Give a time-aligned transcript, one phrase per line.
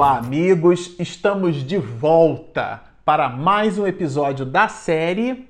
[0.00, 0.98] Olá, amigos!
[0.98, 5.46] Estamos de volta para mais um episódio da série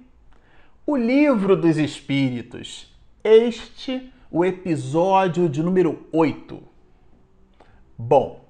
[0.85, 2.93] O Livro dos Espíritos.
[3.23, 6.61] Este, o episódio de número 8.
[7.97, 8.45] Bom,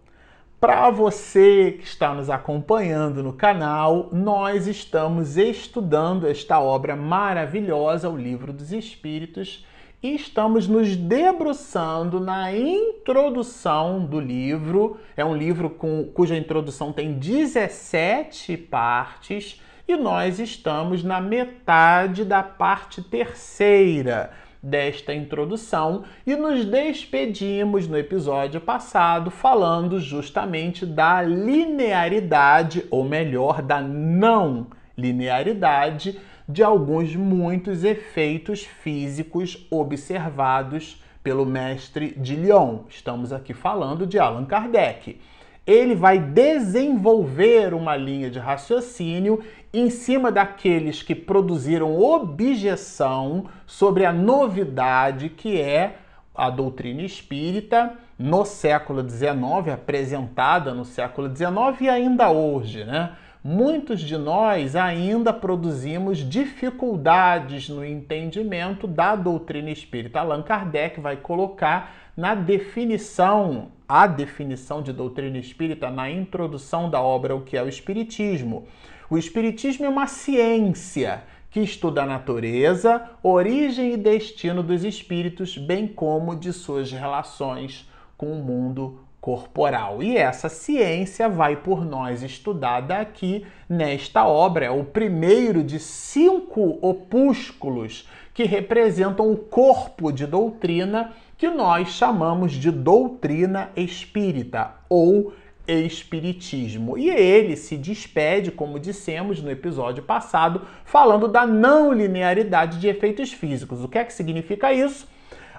[0.59, 8.17] para você que está nos acompanhando no canal, nós estamos estudando esta obra maravilhosa, O
[8.17, 9.67] Livro dos Espíritos
[10.03, 14.99] e estamos nos debruçando na introdução do livro.
[15.17, 22.43] É um livro com, cuja introdução tem 17 partes e nós estamos na metade da
[22.43, 24.31] parte terceira
[24.63, 33.81] desta introdução e nos despedimos no episódio passado falando justamente da linearidade, ou melhor, da
[33.81, 36.19] não linearidade
[36.53, 42.81] de alguns muitos efeitos físicos observados pelo mestre de Lyon.
[42.89, 45.21] Estamos aqui falando de Allan Kardec.
[45.67, 49.41] Ele vai desenvolver uma linha de raciocínio
[49.73, 55.99] em cima daqueles que produziram objeção sobre a novidade que é
[56.35, 63.13] a doutrina espírita no século XIX, apresentada no século XIX e ainda hoje, né?
[63.43, 70.21] Muitos de nós ainda produzimos dificuldades no entendimento da doutrina espírita.
[70.21, 77.35] Allan Kardec vai colocar na definição, a definição de doutrina espírita, na introdução da obra
[77.35, 78.67] O que é o Espiritismo.
[79.09, 85.89] O Espiritismo é uma ciência que estuda a natureza, origem e destino dos espíritos, bem
[85.89, 90.03] como de suas relações com o mundo corporal.
[90.03, 94.67] E essa ciência vai por nós estudada aqui nesta obra.
[94.67, 102.53] É o primeiro de cinco opúsculos que representam o corpo de doutrina que nós chamamos
[102.53, 105.33] de doutrina espírita ou
[105.67, 106.99] espiritismo.
[106.99, 113.33] E ele se despede, como dissemos no episódio passado, falando da não linearidade de efeitos
[113.33, 113.83] físicos.
[113.83, 115.09] O que é que significa isso?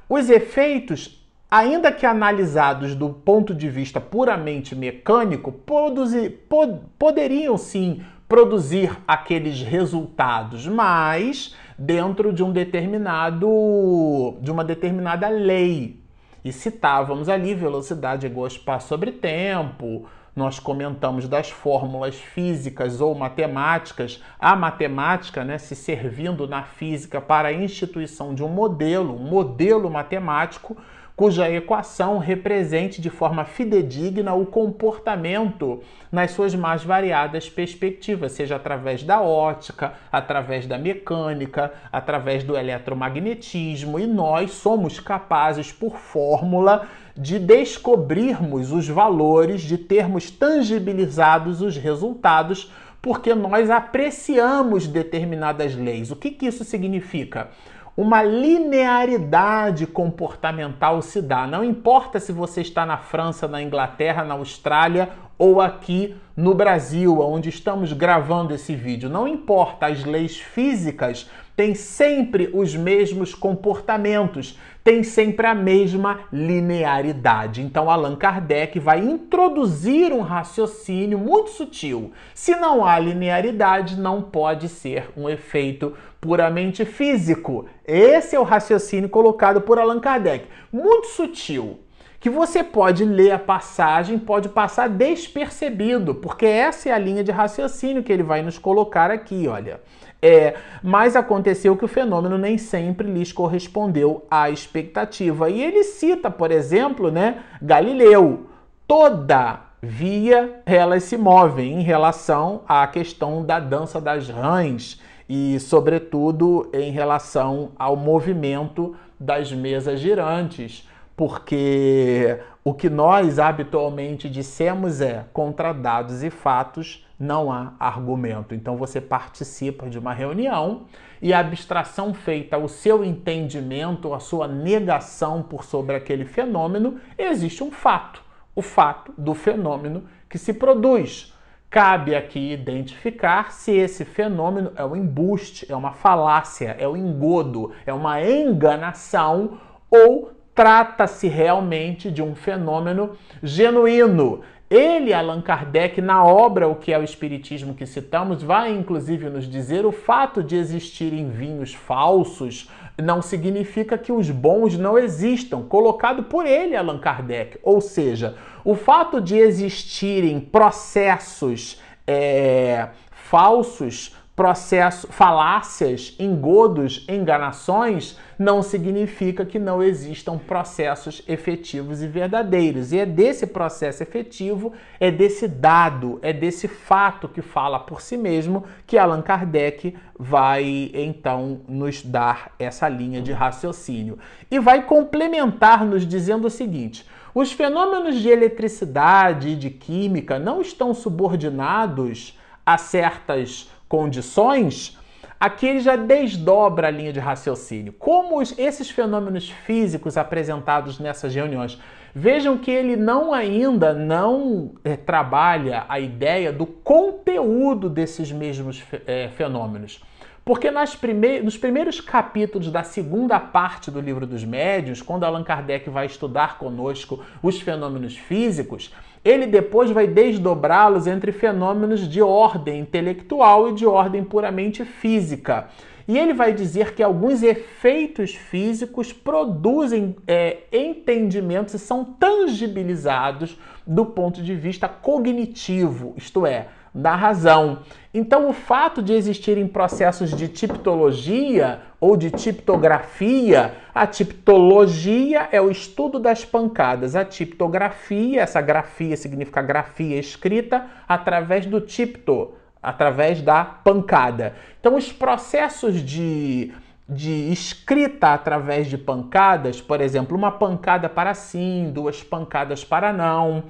[0.10, 1.21] Os efeitos
[1.52, 9.62] ainda que analisados do ponto de vista puramente mecânico, produzir, pod, poderiam sim produzir aqueles
[9.62, 16.00] resultados, mas dentro de um determinado de uma determinada lei.
[16.44, 24.24] E citávamos ali velocidade igual espaço sobre tempo, nós comentamos das fórmulas físicas ou matemáticas,
[24.40, 29.90] a matemática né, se servindo na física para a instituição de um modelo, um modelo
[29.90, 30.78] matemático
[31.22, 39.04] cuja equação represente de forma fidedigna o comportamento nas suas mais variadas perspectivas, seja através
[39.04, 47.38] da ótica, através da mecânica, através do eletromagnetismo, e nós somos capazes, por fórmula, de
[47.38, 56.10] descobrirmos os valores, de termos tangibilizados os resultados, porque nós apreciamos determinadas leis.
[56.10, 57.52] O que, que isso significa?
[57.96, 61.46] Uma linearidade comportamental se dá.
[61.46, 67.20] Não importa se você está na França, na Inglaterra, na Austrália ou aqui no Brasil,
[67.20, 69.10] onde estamos gravando esse vídeo.
[69.10, 77.62] Não importa, as leis físicas têm sempre os mesmos comportamentos, têm sempre a mesma linearidade.
[77.62, 82.12] Então, Allan Kardec vai introduzir um raciocínio muito sutil.
[82.34, 87.66] Se não há linearidade, não pode ser um efeito puramente físico.
[87.86, 90.46] Esse é o raciocínio colocado por Allan Kardec.
[90.72, 91.80] Muito sutil
[92.22, 97.32] que você pode ler a passagem, pode passar despercebido, porque essa é a linha de
[97.32, 99.82] raciocínio que ele vai nos colocar aqui, olha.
[100.22, 105.50] É, mas aconteceu que o fenômeno nem sempre lhes correspondeu à expectativa.
[105.50, 108.48] E ele cita, por exemplo, né, Galileu.
[108.88, 116.70] Toda via elas se movem em relação à questão da dança das rãs e, sobretudo,
[116.72, 125.74] em relação ao movimento das mesas girantes porque o que nós habitualmente dissemos é contra
[125.74, 128.56] dados e fatos não há argumento.
[128.56, 130.84] Então você participa de uma reunião
[131.22, 137.64] e a abstração feita ao seu entendimento, a sua negação por sobre aquele fenômeno, existe
[137.64, 138.24] um fato,
[138.56, 141.32] o fato do fenômeno que se produz.
[141.70, 147.72] Cabe aqui identificar se esse fenômeno é um embuste, é uma falácia, é um engodo,
[147.86, 149.60] é uma enganação
[149.90, 150.32] ou
[150.62, 154.42] trata-se realmente de um fenômeno genuíno.
[154.70, 159.50] Ele, Allan Kardec, na obra O que é o Espiritismo que citamos, vai inclusive nos
[159.50, 162.70] dizer o fato de existirem vinhos falsos
[163.02, 167.58] não significa que os bons não existam, colocado por ele, Allan Kardec.
[167.64, 179.46] Ou seja, O fato de existirem processos é, falsos processo, falácias, engodos, enganações, não significa
[179.46, 182.92] que não existam processos efetivos e verdadeiros.
[182.92, 188.18] E é desse processo efetivo, é desse dado, é desse fato que fala por si
[188.18, 194.18] mesmo que Allan Kardec vai então nos dar essa linha de raciocínio.
[194.50, 200.62] E vai complementar nos dizendo o seguinte: os fenômenos de eletricidade e de química não
[200.62, 202.36] estão subordinados
[202.66, 204.98] a certas condições,
[205.38, 207.92] aqui ele já desdobra a linha de raciocínio.
[207.92, 211.78] Como esses fenômenos físicos apresentados nessas reuniões,
[212.16, 219.28] vejam que ele não ainda não é, trabalha a ideia do conteúdo desses mesmos é,
[219.28, 220.02] fenômenos.
[220.46, 225.44] Porque nas prime nos primeiros capítulos da segunda parte do livro dos médios, quando Allan
[225.44, 228.92] Kardec vai estudar conosco os fenômenos físicos,
[229.24, 235.68] ele depois vai desdobrá-los entre fenômenos de ordem intelectual e de ordem puramente física.
[236.08, 244.06] E ele vai dizer que alguns efeitos físicos produzem é, entendimentos e são tangibilizados do
[244.06, 247.80] ponto de vista cognitivo, isto é, da razão.
[248.14, 255.72] Então, o fato de existirem processos de tipologia ou de tiptografia, a tipologia é o
[255.72, 262.54] estudo das pancadas, a tiptografia, essa grafia significa grafia escrita através do tipto,
[262.84, 264.56] através da pancada.
[264.80, 266.74] Então, os processos de
[267.12, 273.66] de escrita através de pancadas, por exemplo, uma pancada para sim, duas pancadas para não,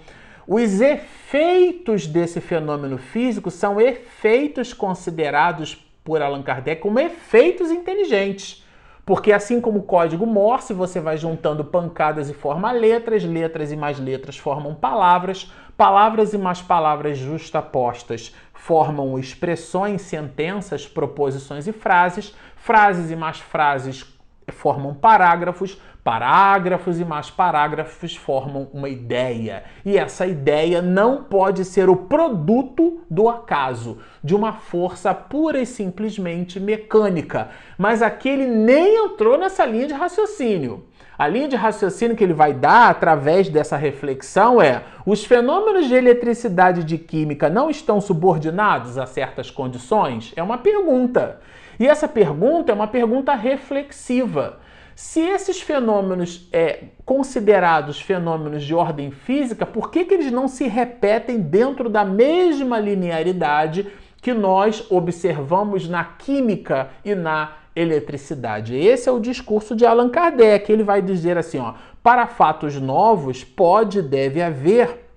[0.48, 8.66] os efeitos desse fenômeno físico são efeitos considerados por Allan Kardec como efeitos inteligentes.
[9.06, 13.76] Porque assim como o código Morse, você vai juntando pancadas e forma letras, letras e
[13.76, 22.36] mais letras formam palavras, palavras e mais palavras justapostas formam expressões, sentenças, proposições e frases,
[22.56, 24.06] frases e mais frases
[24.52, 29.64] formam parágrafos, parágrafos e mais parágrafos formam uma ideia.
[29.86, 35.66] E essa ideia não pode ser o produto do acaso, de uma força pura e
[35.66, 37.50] simplesmente mecânica.
[37.78, 40.86] Mas aquele nem entrou nessa linha de raciocínio.
[41.18, 45.94] A linha de raciocínio que ele vai dar através dessa reflexão é: os fenômenos de
[45.94, 50.34] eletricidade e de química não estão subordinados a certas condições?
[50.36, 51.40] É uma pergunta.
[51.80, 54.61] E essa pergunta é uma pergunta reflexiva.
[55.04, 60.68] Se esses fenômenos é considerados fenômenos de ordem física, por que, que eles não se
[60.68, 68.78] repetem dentro da mesma linearidade que nós observamos na química e na eletricidade?
[68.78, 70.72] Esse é o discurso de Allan Kardec.
[70.72, 75.10] Ele vai dizer assim, ó, para fatos novos pode e deve haver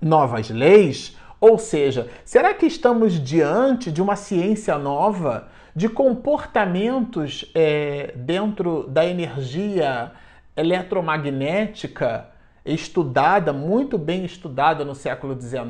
[0.00, 5.48] novas leis, ou seja, será que estamos diante de uma ciência nova?
[5.74, 10.12] De comportamentos é, dentro da energia
[10.56, 12.28] eletromagnética
[12.64, 15.60] estudada, muito bem estudada no século XIX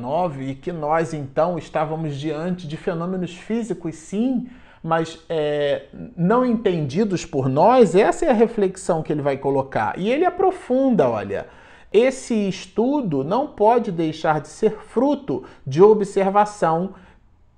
[0.41, 4.47] e que nós então estávamos diante de fenômenos físicos, sim,
[4.83, 9.97] mas é, não entendidos por nós, essa é a reflexão que ele vai colocar.
[9.97, 11.47] E ele aprofunda, olha.
[11.91, 16.95] Esse estudo não pode deixar de ser fruto de observação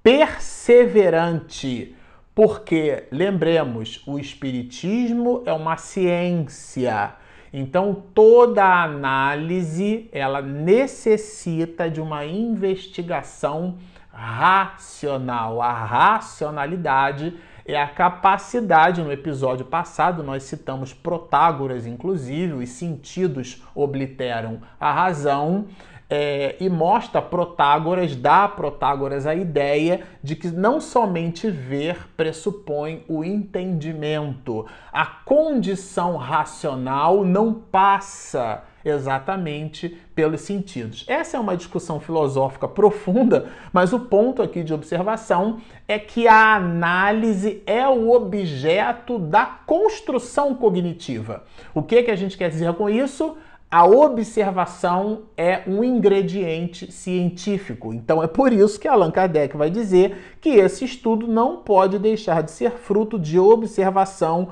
[0.03, 1.94] perseverante
[2.35, 7.13] porque, lembremos, o Espiritismo é uma ciência.
[7.53, 13.77] Então, toda análise ela necessita de uma investigação
[14.11, 15.61] racional.
[15.61, 17.33] A racionalidade
[17.65, 25.67] é a capacidade, no episódio passado nós citamos Protágoras, inclusive, os sentidos obliteram a razão
[26.09, 33.03] é, e mostra Protágoras, dá a Protágoras a ideia de que não somente ver pressupõe
[33.07, 34.65] o entendimento.
[34.91, 41.03] A condição racional não passa exatamente pelos sentidos.
[41.07, 46.55] Essa é uma discussão filosófica profunda, mas o ponto aqui de observação é que a
[46.55, 51.43] análise é o objeto da construção cognitiva.
[51.73, 53.35] O que, que a gente quer dizer com isso?
[53.75, 57.93] A observação é um ingrediente científico.
[57.93, 62.41] Então é por isso que Allan Kardec vai dizer que esse estudo não pode deixar
[62.41, 64.47] de ser fruto de observação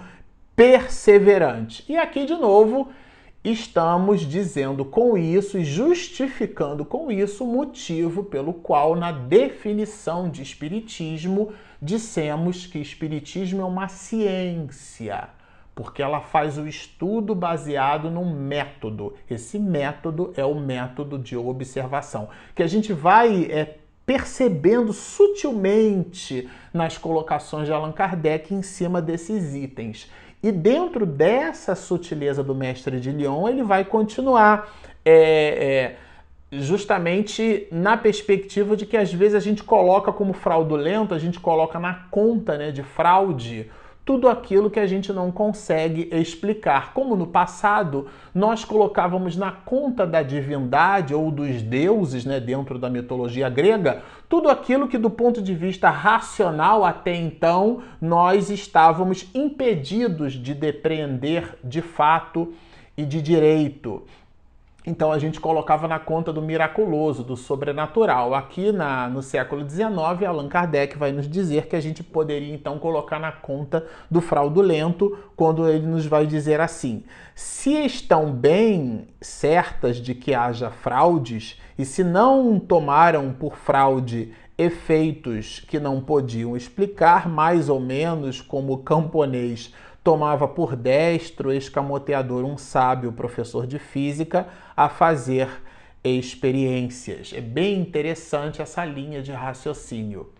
[0.58, 1.86] perseverante.
[1.88, 2.90] E aqui de novo
[3.42, 10.42] estamos dizendo com isso e justificando com isso o motivo pelo qual na definição de
[10.42, 15.30] espiritismo dissemos que espiritismo é uma ciência
[15.76, 19.14] porque ela faz o estudo baseado num método.
[19.30, 26.98] Esse método é o método de observação, que a gente vai é, percebendo sutilmente nas
[26.98, 30.12] colocações de Allan Kardec em cima desses itens.
[30.42, 34.72] E dentro dessa sutileza do mestre de Lyon, ele vai continuar
[35.06, 35.96] é,
[36.52, 41.40] é, justamente na perspectiva de que às vezes a gente coloca como fraudulento, a gente
[41.40, 43.72] coloca na conta né, de fraude
[44.06, 46.94] tudo aquilo que a gente não consegue explicar.
[46.94, 52.90] Como no passado nós colocávamos na conta da divindade ou dos deuses, né, dentro da
[52.90, 60.34] mitologia grega, tudo aquilo que do ponto de vista racional até então nós estávamos impedidos
[60.34, 62.54] de depreender de fato
[62.98, 64.04] e de direito.
[64.86, 68.34] Então a gente colocava na conta do miraculoso, do sobrenatural.
[68.36, 69.88] Aqui na, no século XIX,
[70.28, 75.18] Allan Kardec vai nos dizer que a gente poderia então colocar na conta do fraudulento,
[75.38, 81.86] quando ele nos vai dizer assim: se estão bem certas de que haja fraudes e
[81.86, 88.78] se não tomaram por fraude efeitos que não podiam explicar, mais ou menos como o
[88.80, 89.74] camponês
[90.04, 95.50] tomava por destro escamoteador um sábio professor de física a fazer
[96.04, 97.32] experiências.
[97.34, 100.32] É bem interessante essa linha de raciocínio.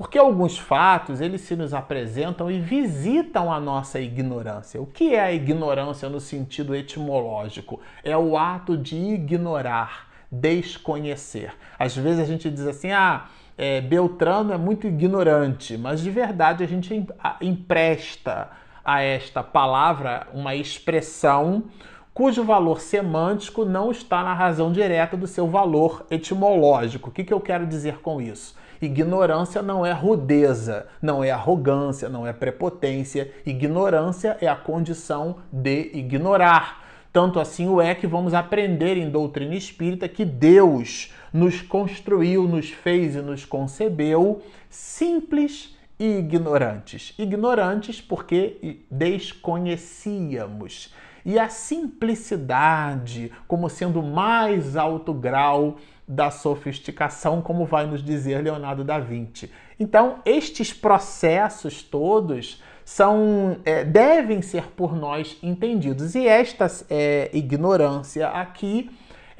[0.00, 4.80] Porque alguns fatos, eles se nos apresentam e visitam a nossa ignorância.
[4.80, 7.80] O que é a ignorância no sentido etimológico?
[8.02, 11.52] É o ato de ignorar, desconhecer.
[11.78, 13.26] Às vezes a gente diz assim: "Ah,
[13.58, 17.06] é, Beltrano é muito ignorante", mas de verdade a gente
[17.38, 18.50] empresta
[18.82, 21.64] a esta palavra uma expressão
[22.12, 27.10] cujo valor semântico não está na razão direta do seu valor etimológico.
[27.10, 28.58] O que, que eu quero dizer com isso?
[28.80, 33.30] Ignorância não é rudeza, não é arrogância, não é prepotência.
[33.44, 36.80] Ignorância é a condição de ignorar.
[37.12, 42.70] Tanto assim o é que vamos aprender em doutrina espírita que Deus nos construiu, nos
[42.70, 47.12] fez e nos concebeu simples e ignorantes.
[47.18, 50.94] Ignorantes porque desconhecíamos.
[51.24, 58.42] E a simplicidade como sendo o mais alto grau da sofisticação, como vai nos dizer
[58.42, 59.50] Leonardo da Vinci.
[59.78, 66.16] Então, estes processos todos são é, devem ser por nós entendidos.
[66.16, 68.90] E esta é, ignorância aqui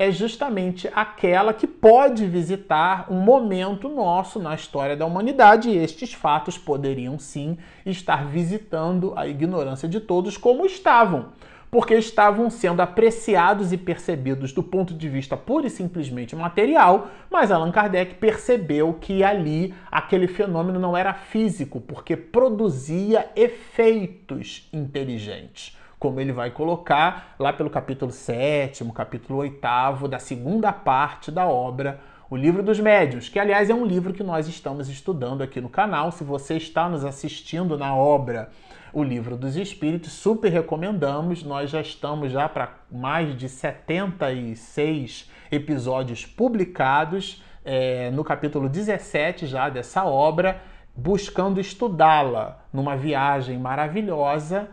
[0.01, 6.15] é justamente aquela que pode visitar um momento nosso na história da humanidade, e estes
[6.15, 11.33] fatos poderiam sim estar visitando a ignorância de todos, como estavam,
[11.71, 17.53] porque estavam sendo apreciados e percebidos do ponto de vista pura e simplesmente material, mas
[17.53, 26.19] Allan Kardec percebeu que ali aquele fenômeno não era físico, porque produzia efeitos inteligentes como
[26.19, 32.01] ele vai colocar lá pelo capítulo 7, capítulo 8 da segunda parte da obra
[32.31, 35.69] O Livro dos Médios, que aliás é um livro que nós estamos estudando aqui no
[35.69, 36.13] canal.
[36.13, 38.51] Se você está nos assistindo na obra
[38.93, 41.43] O Livro dos Espíritos, super recomendamos.
[41.43, 49.69] Nós já estamos já para mais de 76 episódios publicados é, no capítulo 17 já
[49.69, 50.63] dessa obra,
[50.95, 54.69] buscando estudá-la numa viagem maravilhosa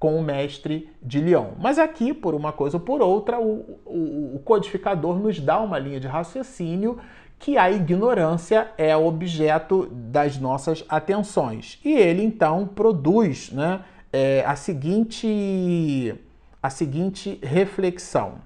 [0.00, 1.50] com o mestre de Lyon.
[1.58, 5.78] Mas aqui, por uma coisa ou por outra, o, o, o codificador nos dá uma
[5.78, 6.98] linha de raciocínio
[7.38, 11.78] que a ignorância é objeto das nossas atenções.
[11.84, 16.14] E ele então produz né, é, a, seguinte,
[16.62, 18.36] a seguinte reflexão: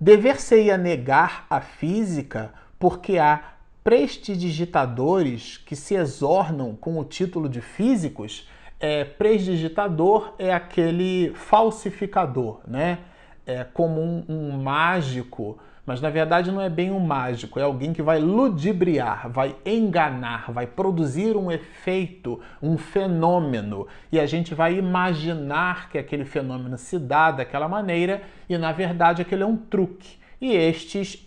[0.00, 3.42] dever-se-ia negar a física porque há
[3.82, 12.98] prestidigitadores que se exornam com o título de físicos é, prestidigitador é aquele falsificador, né?
[13.46, 17.92] É como um, um mágico, mas na verdade não é bem um mágico, é alguém
[17.92, 24.78] que vai ludibriar, vai enganar, vai produzir um efeito, um fenômeno, e a gente vai
[24.78, 30.16] imaginar que aquele fenômeno se dá daquela maneira e na verdade aquele é um truque.
[30.40, 31.24] E estes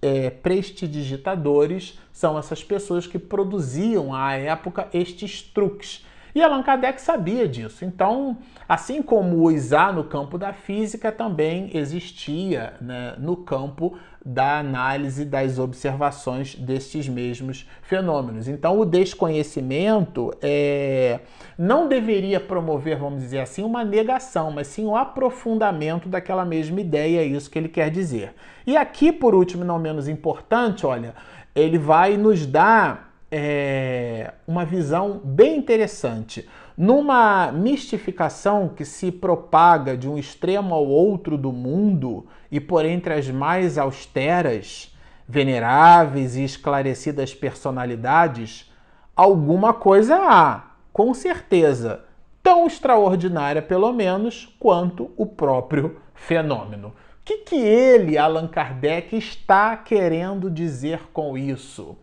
[0.00, 7.46] é, prestidigitadores são essas pessoas que produziam à época estes truques e Allan Kardec sabia
[7.46, 7.84] disso.
[7.84, 14.60] Então, assim como o ISA no campo da física, também existia né, no campo da
[14.60, 18.48] análise das observações destes mesmos fenômenos.
[18.48, 21.20] Então, o desconhecimento é,
[21.58, 27.20] não deveria promover, vamos dizer assim, uma negação, mas sim um aprofundamento daquela mesma ideia,
[27.20, 28.32] é isso que ele quer dizer.
[28.66, 31.14] E aqui, por último, não menos importante, olha,
[31.54, 36.46] ele vai nos dar é, uma visão bem interessante.
[36.76, 43.12] numa mistificação que se propaga de um extremo ao outro do mundo e por entre
[43.12, 44.94] as mais austeras,
[45.28, 48.70] veneráveis e esclarecidas personalidades,
[49.14, 50.62] alguma coisa há,
[50.92, 52.04] com certeza,
[52.42, 56.88] tão extraordinária pelo menos quanto o próprio fenômeno.
[56.88, 56.92] O
[57.24, 61.96] que, que ele, Allan Kardec, está querendo dizer com isso?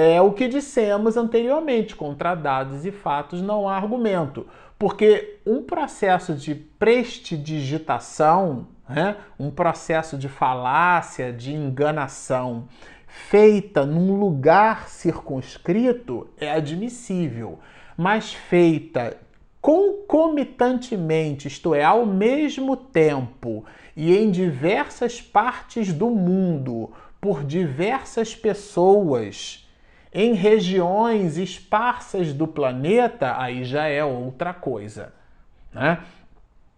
[0.00, 4.46] É o que dissemos anteriormente: contra dados e fatos não há argumento.
[4.78, 12.68] Porque um processo de prestidigitação, né, um processo de falácia, de enganação,
[13.08, 17.58] feita num lugar circunscrito é admissível,
[17.96, 19.16] mas feita
[19.60, 23.64] concomitantemente, isto é, ao mesmo tempo
[23.96, 29.66] e em diversas partes do mundo, por diversas pessoas
[30.12, 35.12] em regiões esparsas do planeta, aí já é outra coisa.
[35.72, 35.98] Né?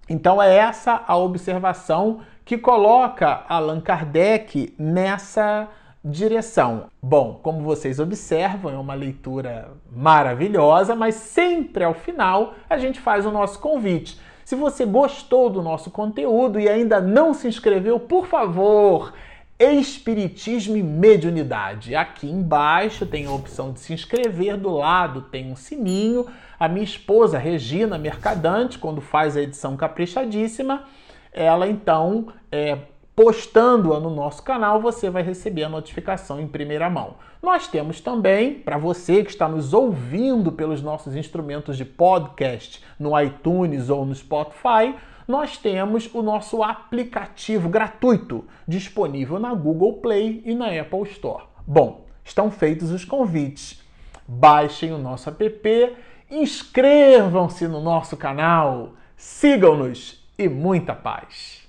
[0.08, 5.68] Então é essa a observação que coloca Allan Kardec nessa
[6.04, 6.86] direção.
[7.00, 13.26] Bom, como vocês observam, é uma leitura maravilhosa, mas sempre ao final a gente faz
[13.26, 14.18] o nosso convite.
[14.44, 19.12] Se você gostou do nosso conteúdo e ainda não se inscreveu, por favor,
[19.60, 21.94] Espiritismo e Mediunidade.
[21.94, 26.26] Aqui embaixo tem a opção de se inscrever, do lado tem um sininho.
[26.58, 30.84] A minha esposa, Regina Mercadante, quando faz a edição caprichadíssima,
[31.30, 32.78] ela então, é,
[33.14, 37.16] postando-a no nosso canal, você vai receber a notificação em primeira mão.
[37.42, 43.18] Nós temos também, para você que está nos ouvindo pelos nossos instrumentos de podcast no
[43.20, 44.94] iTunes ou no Spotify,
[45.30, 51.44] nós temos o nosso aplicativo gratuito disponível na Google Play e na Apple Store.
[51.64, 53.80] Bom, estão feitos os convites.
[54.26, 55.96] Baixem o nosso app,
[56.30, 61.59] inscrevam-se no nosso canal, sigam-nos e muita paz!